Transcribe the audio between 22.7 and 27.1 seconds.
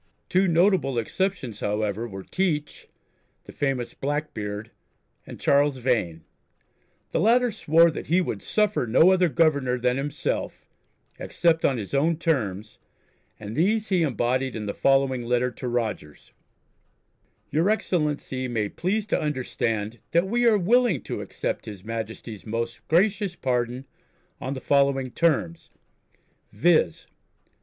gracious pardon on the following terms, viz.